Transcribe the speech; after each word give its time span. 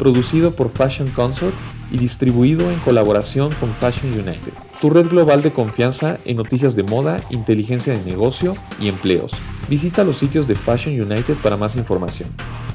producido 0.00 0.56
por 0.56 0.70
Fashion 0.70 1.10
Consort 1.10 1.54
y 1.90 1.98
distribuido 1.98 2.70
en 2.70 2.80
colaboración 2.80 3.52
con 3.60 3.74
Fashion 3.74 4.10
United, 4.14 4.54
tu 4.80 4.88
red 4.88 5.06
global 5.08 5.42
de 5.42 5.52
confianza 5.52 6.16
en 6.24 6.38
noticias 6.38 6.74
de 6.74 6.84
moda, 6.84 7.18
inteligencia 7.28 7.92
de 7.92 8.02
negocio 8.02 8.54
y 8.80 8.88
empleos. 8.88 9.30
Visita 9.68 10.02
los 10.02 10.16
sitios 10.16 10.48
de 10.48 10.54
Fashion 10.54 10.98
United 10.98 11.36
para 11.42 11.58
más 11.58 11.76
información. 11.76 12.30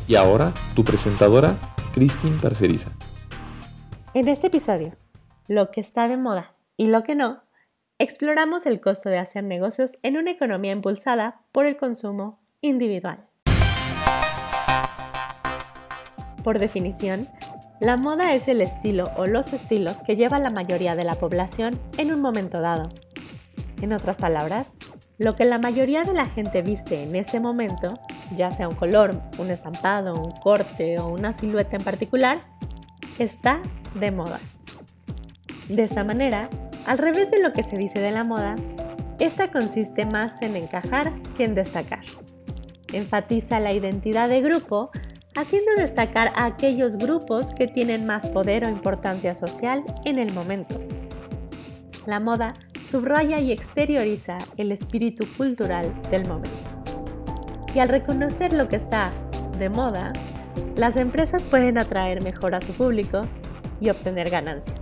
Y 0.08 0.14
ahora, 0.14 0.54
tu 0.76 0.84
presentadora, 0.84 1.56
Christine 1.96 2.38
Parceriza. 2.40 2.92
En 4.14 4.28
este 4.28 4.48
episodio, 4.48 4.96
lo 5.48 5.72
que 5.72 5.82
está 5.82 6.08
de 6.08 6.18
moda 6.18 6.54
y 6.78 6.86
lo 6.86 7.02
que 7.02 7.16
no, 7.16 7.42
exploramos 7.98 8.68
el 8.68 8.80
costo 8.80 9.10
de 9.10 9.18
hacer 9.18 9.44
negocios 9.44 9.98
en 10.04 10.18
una 10.18 10.30
economía 10.30 10.74
impulsada 10.74 11.42
por 11.52 11.66
el 11.66 11.76
consumo 11.76 12.40
individual. 12.62 13.26
Por 16.46 16.60
definición, 16.60 17.28
la 17.80 17.98
moda 17.98 18.36
es 18.36 18.48
el 18.48 18.62
estilo 18.62 19.10
o 19.18 19.26
los 19.26 19.52
estilos 19.52 20.04
que 20.04 20.16
lleva 20.16 20.38
la 20.38 20.52
mayoría 20.52 20.96
de 20.96 21.04
la 21.04 21.16
población 21.16 21.80
en 21.98 22.14
un 22.14 22.22
momento 22.22 22.62
dado. 22.62 22.90
En 23.82 23.92
otras 23.94 24.18
palabras, 24.18 24.68
lo 25.18 25.36
que 25.36 25.44
la 25.44 25.58
mayoría 25.58 26.04
de 26.04 26.14
la 26.14 26.28
gente 26.28 26.62
viste 26.62 27.02
en 27.02 27.16
ese 27.16 27.40
momento, 27.40 27.96
ya 28.36 28.52
sea 28.52 28.68
un 28.68 28.76
color, 28.76 29.20
un 29.40 29.50
estampado, 29.50 30.14
un 30.14 30.34
corte 30.34 31.00
o 31.00 31.08
una 31.08 31.34
silueta 31.34 31.78
en 31.78 31.84
particular, 31.84 32.42
está 33.18 33.60
de 33.96 34.12
moda. 34.12 34.40
De 35.68 35.86
esa 35.86 36.04
manera, 36.04 36.48
al 36.86 37.00
revés 37.00 37.32
de 37.32 37.42
lo 37.42 37.54
que 37.54 37.64
se 37.64 37.76
dice 37.76 38.00
de 38.00 38.12
la 38.12 38.24
moda, 38.24 38.56
esta 39.18 39.52
consiste 39.52 40.06
más 40.06 40.40
en 40.44 40.56
encajar 40.56 41.12
que 41.38 41.44
en 41.44 41.56
destacar. 41.56 42.04
Enfatiza 42.94 43.60
la 43.60 43.74
identidad 43.74 44.30
de 44.30 44.42
grupo 44.42 44.92
haciendo 45.36 45.74
destacar 45.78 46.32
a 46.36 46.46
aquellos 46.46 46.98
grupos 46.98 47.54
que 47.54 47.68
tienen 47.68 48.06
más 48.06 48.30
poder 48.30 48.66
o 48.66 48.70
importancia 48.70 49.36
social 49.36 49.84
en 50.06 50.18
el 50.18 50.34
momento. 50.34 50.80
La 52.06 52.20
moda 52.20 52.54
subraya 52.84 53.40
y 53.40 53.52
exterioriza 53.52 54.38
el 54.58 54.72
espíritu 54.72 55.26
cultural 55.38 55.94
del 56.10 56.28
momento. 56.28 56.70
Y 57.74 57.80
al 57.80 57.90
reconocer 57.90 58.54
lo 58.54 58.70
que 58.70 58.78
está 58.78 59.12
de 59.60 59.70
moda, 59.70 60.14
las 60.78 60.96
empresas 60.96 61.44
pueden 61.44 61.78
atraer 61.78 62.24
mejor 62.24 62.56
a 62.56 62.62
su 62.62 62.74
público 62.74 63.22
y 63.82 63.90
obtener 63.90 64.30
ganancias. 64.30 64.80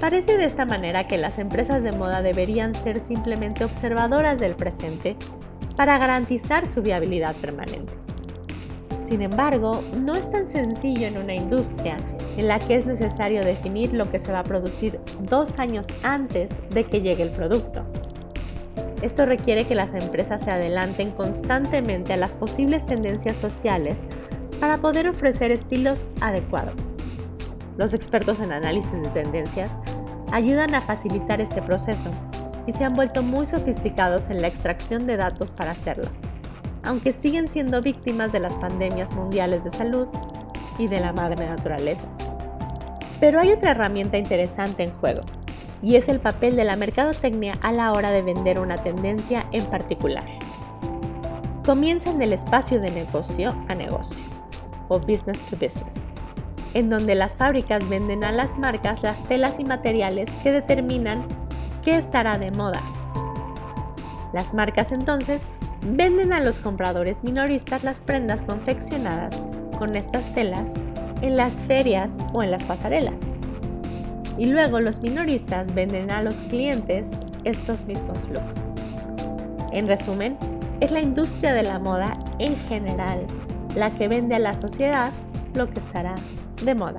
Parece 0.00 0.36
de 0.38 0.44
esta 0.44 0.64
manera 0.64 1.06
que 1.06 1.18
las 1.18 1.38
empresas 1.38 1.82
de 1.82 1.92
moda 1.92 2.22
deberían 2.22 2.74
ser 2.74 3.00
simplemente 3.00 3.64
observadoras 3.64 4.40
del 4.40 4.56
presente 4.56 5.14
para 5.76 5.98
garantizar 5.98 6.66
su 6.66 6.82
viabilidad 6.82 7.36
permanente. 7.36 7.99
Sin 9.10 9.22
embargo, 9.22 9.82
no 10.00 10.14
es 10.14 10.30
tan 10.30 10.46
sencillo 10.46 11.08
en 11.08 11.18
una 11.18 11.34
industria 11.34 11.96
en 12.36 12.46
la 12.46 12.60
que 12.60 12.76
es 12.76 12.86
necesario 12.86 13.44
definir 13.44 13.92
lo 13.92 14.08
que 14.08 14.20
se 14.20 14.30
va 14.30 14.38
a 14.38 14.44
producir 14.44 15.00
dos 15.22 15.58
años 15.58 15.88
antes 16.04 16.52
de 16.70 16.84
que 16.84 17.00
llegue 17.00 17.24
el 17.24 17.30
producto. 17.30 17.84
Esto 19.02 19.26
requiere 19.26 19.66
que 19.66 19.74
las 19.74 19.94
empresas 19.94 20.42
se 20.42 20.52
adelanten 20.52 21.10
constantemente 21.10 22.12
a 22.12 22.16
las 22.16 22.36
posibles 22.36 22.86
tendencias 22.86 23.34
sociales 23.34 24.00
para 24.60 24.78
poder 24.78 25.08
ofrecer 25.08 25.50
estilos 25.50 26.06
adecuados. 26.20 26.92
Los 27.78 27.94
expertos 27.94 28.38
en 28.38 28.52
análisis 28.52 28.92
de 28.92 29.08
tendencias 29.08 29.72
ayudan 30.30 30.72
a 30.76 30.82
facilitar 30.82 31.40
este 31.40 31.62
proceso 31.62 32.10
y 32.64 32.74
se 32.74 32.84
han 32.84 32.94
vuelto 32.94 33.24
muy 33.24 33.46
sofisticados 33.46 34.30
en 34.30 34.40
la 34.40 34.46
extracción 34.46 35.08
de 35.08 35.16
datos 35.16 35.50
para 35.50 35.72
hacerlo 35.72 36.04
aunque 36.82 37.12
siguen 37.12 37.48
siendo 37.48 37.82
víctimas 37.82 38.32
de 38.32 38.40
las 38.40 38.56
pandemias 38.56 39.12
mundiales 39.12 39.64
de 39.64 39.70
salud 39.70 40.08
y 40.78 40.88
de 40.88 41.00
la 41.00 41.12
madre 41.12 41.46
naturaleza. 41.48 42.06
Pero 43.20 43.40
hay 43.40 43.50
otra 43.50 43.72
herramienta 43.72 44.16
interesante 44.16 44.82
en 44.82 44.92
juego, 44.92 45.20
y 45.82 45.96
es 45.96 46.08
el 46.08 46.20
papel 46.20 46.56
de 46.56 46.64
la 46.64 46.76
mercadotecnia 46.76 47.54
a 47.62 47.72
la 47.72 47.92
hora 47.92 48.10
de 48.10 48.22
vender 48.22 48.58
una 48.60 48.76
tendencia 48.76 49.46
en 49.52 49.64
particular. 49.66 50.24
Comienza 51.64 52.10
en 52.10 52.22
el 52.22 52.32
espacio 52.32 52.80
de 52.80 52.90
negocio 52.90 53.54
a 53.68 53.74
negocio, 53.74 54.24
o 54.88 54.98
business 54.98 55.40
to 55.44 55.56
business, 55.56 56.08
en 56.74 56.88
donde 56.88 57.14
las 57.14 57.34
fábricas 57.34 57.88
venden 57.88 58.24
a 58.24 58.32
las 58.32 58.58
marcas 58.58 59.02
las 59.02 59.22
telas 59.24 59.60
y 59.60 59.64
materiales 59.64 60.30
que 60.42 60.52
determinan 60.52 61.26
qué 61.84 61.96
estará 61.96 62.38
de 62.38 62.50
moda. 62.50 62.80
Las 64.32 64.54
marcas 64.54 64.92
entonces 64.92 65.42
venden 65.86 66.32
a 66.32 66.40
los 66.40 66.58
compradores 66.58 67.24
minoristas 67.24 67.84
las 67.84 68.00
prendas 68.00 68.42
confeccionadas 68.42 69.40
con 69.78 69.96
estas 69.96 70.32
telas 70.34 70.66
en 71.22 71.36
las 71.36 71.54
ferias 71.54 72.18
o 72.32 72.42
en 72.42 72.50
las 72.50 72.62
pasarelas. 72.64 73.16
Y 74.38 74.46
luego 74.46 74.80
los 74.80 75.00
minoristas 75.00 75.74
venden 75.74 76.10
a 76.10 76.22
los 76.22 76.36
clientes 76.42 77.10
estos 77.44 77.84
mismos 77.84 78.26
looks. 78.28 78.70
En 79.72 79.86
resumen, 79.86 80.36
es 80.80 80.90
la 80.90 81.00
industria 81.00 81.52
de 81.52 81.62
la 81.62 81.78
moda 81.78 82.18
en 82.38 82.56
general 82.56 83.26
la 83.76 83.90
que 83.92 84.08
vende 84.08 84.34
a 84.34 84.38
la 84.38 84.54
sociedad 84.54 85.12
lo 85.54 85.68
que 85.70 85.78
estará 85.78 86.14
de 86.64 86.74
moda. 86.74 86.98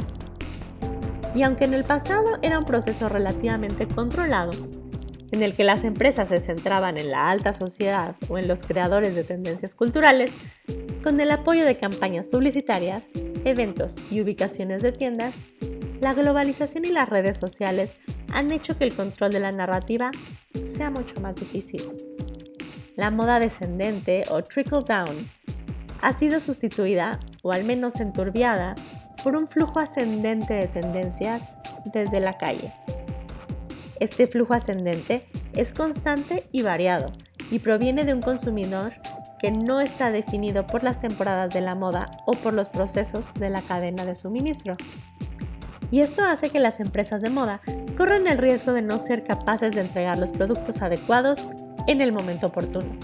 Y 1.35 1.43
aunque 1.43 1.65
en 1.65 1.73
el 1.73 1.83
pasado 1.83 2.37
era 2.41 2.59
un 2.59 2.65
proceso 2.65 3.09
relativamente 3.09 3.87
controlado, 3.87 4.51
en 5.31 5.43
el 5.43 5.55
que 5.55 5.63
las 5.63 5.83
empresas 5.83 6.29
se 6.29 6.39
centraban 6.39 6.97
en 6.97 7.11
la 7.11 7.29
alta 7.29 7.53
sociedad 7.53 8.15
o 8.29 8.37
en 8.37 8.47
los 8.47 8.63
creadores 8.63 9.15
de 9.15 9.23
tendencias 9.23 9.75
culturales, 9.75 10.35
con 11.03 11.19
el 11.19 11.31
apoyo 11.31 11.65
de 11.65 11.77
campañas 11.77 12.27
publicitarias, 12.27 13.09
eventos 13.45 13.97
y 14.11 14.21
ubicaciones 14.21 14.81
de 14.83 14.91
tiendas, 14.91 15.35
la 16.01 16.13
globalización 16.13 16.85
y 16.85 16.89
las 16.89 17.09
redes 17.09 17.37
sociales 17.37 17.95
han 18.33 18.51
hecho 18.51 18.77
que 18.77 18.83
el 18.83 18.95
control 18.95 19.31
de 19.31 19.39
la 19.39 19.51
narrativa 19.51 20.11
sea 20.75 20.89
mucho 20.89 21.21
más 21.21 21.35
difícil. 21.35 21.83
La 22.95 23.11
moda 23.11 23.39
descendente 23.39 24.23
o 24.29 24.43
trickle 24.43 24.83
down 24.85 25.29
ha 26.01 26.13
sido 26.13 26.39
sustituida, 26.39 27.19
o 27.43 27.51
al 27.51 27.63
menos 27.63 27.99
enturbiada, 27.99 28.75
por 29.23 29.35
un 29.35 29.47
flujo 29.47 29.79
ascendente 29.79 30.53
de 30.55 30.67
tendencias 30.67 31.57
desde 31.93 32.19
la 32.19 32.33
calle. 32.33 32.73
Este 34.01 34.25
flujo 34.25 34.55
ascendente 34.55 35.27
es 35.55 35.73
constante 35.73 36.47
y 36.51 36.63
variado 36.63 37.11
y 37.51 37.59
proviene 37.59 38.03
de 38.03 38.15
un 38.15 38.21
consumidor 38.23 38.93
que 39.39 39.51
no 39.51 39.79
está 39.79 40.09
definido 40.09 40.65
por 40.65 40.83
las 40.83 40.99
temporadas 40.99 41.53
de 41.53 41.61
la 41.61 41.75
moda 41.75 42.09
o 42.25 42.31
por 42.31 42.55
los 42.55 42.67
procesos 42.67 43.31
de 43.35 43.51
la 43.51 43.61
cadena 43.61 44.03
de 44.03 44.15
suministro. 44.15 44.75
Y 45.91 45.99
esto 45.99 46.23
hace 46.23 46.49
que 46.49 46.59
las 46.59 46.79
empresas 46.79 47.21
de 47.21 47.29
moda 47.29 47.61
corran 47.95 48.25
el 48.25 48.39
riesgo 48.39 48.73
de 48.73 48.81
no 48.81 48.97
ser 48.97 49.23
capaces 49.23 49.75
de 49.75 49.81
entregar 49.81 50.17
los 50.17 50.31
productos 50.31 50.81
adecuados 50.81 51.51
en 51.85 52.01
el 52.01 52.11
momento 52.11 52.47
oportuno, 52.47 52.97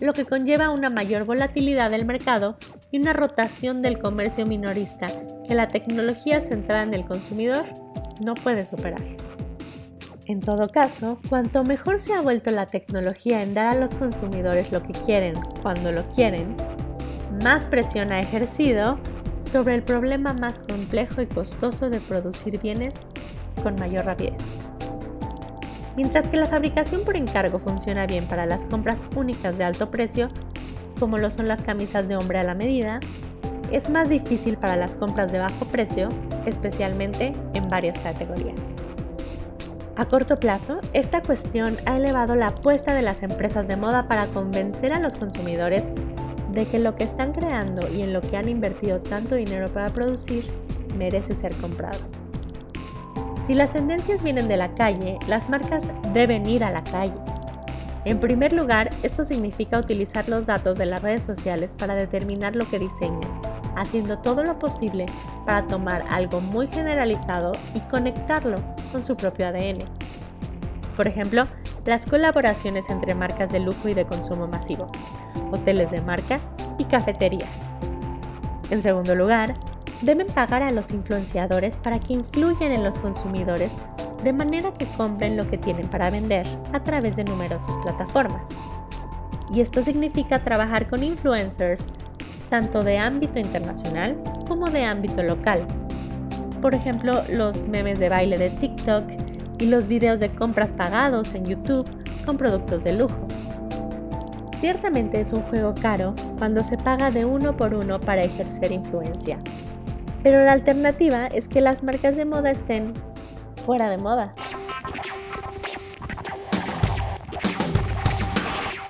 lo 0.00 0.14
que 0.14 0.24
conlleva 0.24 0.70
una 0.70 0.88
mayor 0.88 1.24
volatilidad 1.26 1.90
del 1.90 2.06
mercado 2.06 2.56
y 2.90 2.98
una 2.98 3.12
rotación 3.12 3.82
del 3.82 3.98
comercio 3.98 4.46
minorista 4.46 5.08
que 5.46 5.54
la 5.54 5.68
tecnología 5.68 6.40
centrada 6.40 6.84
en 6.84 6.94
el 6.94 7.04
consumidor 7.04 7.66
no 8.24 8.34
puede 8.34 8.64
superar. 8.64 9.21
En 10.26 10.40
todo 10.40 10.68
caso, 10.68 11.18
cuanto 11.28 11.64
mejor 11.64 11.98
se 11.98 12.14
ha 12.14 12.20
vuelto 12.20 12.52
la 12.52 12.66
tecnología 12.66 13.42
en 13.42 13.54
dar 13.54 13.66
a 13.66 13.80
los 13.80 13.92
consumidores 13.94 14.70
lo 14.70 14.80
que 14.82 14.92
quieren 14.92 15.34
cuando 15.62 15.90
lo 15.90 16.06
quieren, 16.10 16.54
más 17.42 17.66
presión 17.66 18.12
ha 18.12 18.20
ejercido 18.20 18.98
sobre 19.40 19.74
el 19.74 19.82
problema 19.82 20.32
más 20.32 20.60
complejo 20.60 21.22
y 21.22 21.26
costoso 21.26 21.90
de 21.90 21.98
producir 21.98 22.60
bienes 22.60 22.94
con 23.64 23.74
mayor 23.74 24.04
rapidez. 24.04 24.38
Mientras 25.96 26.28
que 26.28 26.36
la 26.36 26.46
fabricación 26.46 27.04
por 27.04 27.16
encargo 27.16 27.58
funciona 27.58 28.06
bien 28.06 28.26
para 28.26 28.46
las 28.46 28.64
compras 28.64 29.04
únicas 29.16 29.58
de 29.58 29.64
alto 29.64 29.90
precio, 29.90 30.28
como 31.00 31.18
lo 31.18 31.30
son 31.30 31.48
las 31.48 31.62
camisas 31.62 32.06
de 32.06 32.16
hombre 32.16 32.38
a 32.38 32.44
la 32.44 32.54
medida, 32.54 33.00
es 33.72 33.90
más 33.90 34.08
difícil 34.08 34.56
para 34.56 34.76
las 34.76 34.94
compras 34.94 35.32
de 35.32 35.40
bajo 35.40 35.64
precio, 35.64 36.08
especialmente 36.46 37.32
en 37.54 37.68
varias 37.68 37.98
categorías. 37.98 38.91
A 40.02 40.06
corto 40.06 40.40
plazo, 40.40 40.80
esta 40.94 41.22
cuestión 41.22 41.76
ha 41.86 41.96
elevado 41.96 42.34
la 42.34 42.48
apuesta 42.48 42.92
de 42.92 43.02
las 43.02 43.22
empresas 43.22 43.68
de 43.68 43.76
moda 43.76 44.08
para 44.08 44.26
convencer 44.26 44.92
a 44.92 44.98
los 44.98 45.14
consumidores 45.14 45.84
de 46.50 46.66
que 46.66 46.80
lo 46.80 46.96
que 46.96 47.04
están 47.04 47.30
creando 47.32 47.88
y 47.88 48.02
en 48.02 48.12
lo 48.12 48.20
que 48.20 48.36
han 48.36 48.48
invertido 48.48 49.00
tanto 49.00 49.36
dinero 49.36 49.68
para 49.68 49.90
producir 49.90 50.50
merece 50.98 51.36
ser 51.36 51.54
comprado. 51.54 52.00
Si 53.46 53.54
las 53.54 53.72
tendencias 53.72 54.24
vienen 54.24 54.48
de 54.48 54.56
la 54.56 54.74
calle, 54.74 55.20
las 55.28 55.48
marcas 55.48 55.84
deben 56.12 56.46
ir 56.46 56.64
a 56.64 56.72
la 56.72 56.82
calle. 56.82 57.20
En 58.04 58.18
primer 58.18 58.52
lugar, 58.52 58.90
esto 59.04 59.22
significa 59.22 59.78
utilizar 59.78 60.28
los 60.28 60.46
datos 60.46 60.78
de 60.78 60.86
las 60.86 61.00
redes 61.00 61.22
sociales 61.22 61.76
para 61.78 61.94
determinar 61.94 62.56
lo 62.56 62.68
que 62.68 62.80
diseñan, 62.80 63.30
haciendo 63.76 64.18
todo 64.18 64.42
lo 64.42 64.58
posible 64.58 65.06
para 65.46 65.64
tomar 65.68 66.04
algo 66.10 66.40
muy 66.40 66.66
generalizado 66.66 67.52
y 67.76 67.78
conectarlo 67.88 68.56
con 68.92 69.02
su 69.02 69.16
propio 69.16 69.48
ADN. 69.48 69.84
Por 70.96 71.08
ejemplo, 71.08 71.48
las 71.86 72.06
colaboraciones 72.06 72.88
entre 72.90 73.14
marcas 73.14 73.50
de 73.50 73.58
lujo 73.58 73.88
y 73.88 73.94
de 73.94 74.04
consumo 74.04 74.46
masivo, 74.46 74.92
hoteles 75.50 75.90
de 75.90 76.00
marca 76.00 76.38
y 76.78 76.84
cafeterías. 76.84 77.50
En 78.70 78.82
segundo 78.82 79.14
lugar, 79.14 79.54
deben 80.02 80.26
pagar 80.26 80.62
a 80.62 80.70
los 80.70 80.90
influenciadores 80.90 81.76
para 81.76 81.98
que 81.98 82.12
influyan 82.12 82.72
en 82.72 82.84
los 82.84 82.98
consumidores 82.98 83.72
de 84.22 84.32
manera 84.32 84.72
que 84.72 84.86
compren 84.86 85.36
lo 85.36 85.48
que 85.48 85.58
tienen 85.58 85.88
para 85.88 86.10
vender 86.10 86.46
a 86.72 86.80
través 86.80 87.16
de 87.16 87.24
numerosas 87.24 87.76
plataformas. 87.78 88.42
Y 89.52 89.60
esto 89.60 89.82
significa 89.82 90.42
trabajar 90.44 90.88
con 90.88 91.02
influencers 91.02 91.86
tanto 92.48 92.82
de 92.82 92.98
ámbito 92.98 93.38
internacional 93.38 94.16
como 94.46 94.70
de 94.70 94.84
ámbito 94.84 95.22
local. 95.22 95.66
Por 96.62 96.76
ejemplo, 96.76 97.24
los 97.28 97.66
memes 97.66 97.98
de 97.98 98.08
baile 98.08 98.38
de 98.38 98.48
TikTok 98.48 99.02
y 99.58 99.66
los 99.66 99.88
videos 99.88 100.20
de 100.20 100.30
compras 100.30 100.72
pagados 100.72 101.34
en 101.34 101.44
YouTube 101.44 101.84
con 102.24 102.36
productos 102.36 102.84
de 102.84 102.92
lujo. 102.92 103.26
Ciertamente 104.54 105.20
es 105.20 105.32
un 105.32 105.42
juego 105.42 105.74
caro 105.74 106.14
cuando 106.38 106.62
se 106.62 106.78
paga 106.78 107.10
de 107.10 107.24
uno 107.24 107.56
por 107.56 107.74
uno 107.74 107.98
para 107.98 108.22
ejercer 108.22 108.70
influencia, 108.70 109.38
pero 110.22 110.44
la 110.44 110.52
alternativa 110.52 111.26
es 111.26 111.48
que 111.48 111.60
las 111.60 111.82
marcas 111.82 112.14
de 112.14 112.26
moda 112.26 112.52
estén 112.52 112.94
fuera 113.66 113.90
de 113.90 113.98
moda. 113.98 114.32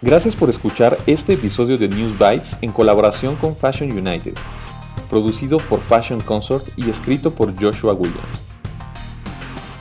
Gracias 0.02 0.36
por 0.36 0.50
escuchar 0.50 0.98
este 1.06 1.32
episodio 1.32 1.78
de 1.78 1.88
News 1.88 2.18
Bites 2.18 2.54
en 2.60 2.70
colaboración 2.70 3.36
con 3.36 3.56
Fashion 3.56 3.90
United, 3.92 4.34
producido 5.12 5.58
por 5.58 5.82
Fashion 5.82 6.22
Consort 6.22 6.66
y 6.74 6.88
escrito 6.88 7.34
por 7.34 7.54
Joshua 7.60 7.92
Williams. 7.92 8.40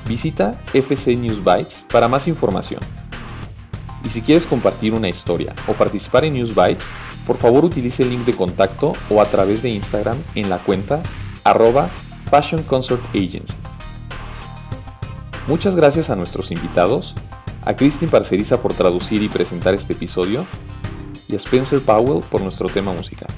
Visita 0.06 0.60
FC 0.74 1.16
News 1.16 1.42
Bytes 1.42 1.86
para 1.89 2.10
más 2.10 2.28
información. 2.28 2.81
Y 4.04 4.10
si 4.10 4.22
quieres 4.22 4.45
compartir 4.45 4.94
una 4.94 5.07
historia 5.07 5.56
o 5.68 5.74
participar 5.74 6.25
en 6.25 6.33
News 6.33 6.54
Bytes, 6.54 6.83
por 7.25 7.38
favor 7.38 7.63
utilice 7.63 8.04
el 8.04 8.10
link 8.10 8.25
de 8.25 8.33
contacto 8.33 8.92
o 9.10 9.22
a 9.22 9.25
través 9.25 9.62
de 9.62 9.69
Instagram 9.69 10.18
en 10.36 10.50
la 10.50 10.57
cuenta 10.57 11.01
arroba 11.45 11.89
Fashion 12.30 12.63
Consort 12.63 13.06
Agency. 13.16 13.54
Muchas 15.48 15.78
gracias 15.78 16.10
a 16.10 16.18
nuestros 16.18 16.51
invitados, 16.51 17.16
a 17.63 17.74
Christine 17.78 18.12
Parceriza 18.12 18.62
por 18.62 18.74
traducir 18.74 19.24
y 19.24 19.30
presentar 19.30 19.75
este 19.75 19.94
episodio 19.94 20.45
y 21.30 21.36
a 21.36 21.38
Spencer 21.38 21.80
Powell 21.80 22.22
por 22.30 22.42
nuestro 22.42 22.68
tema 22.68 22.92
musical. 22.92 23.30